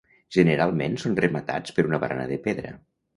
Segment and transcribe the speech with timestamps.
[0.35, 2.73] Generalment són rematats per una barana de pedra.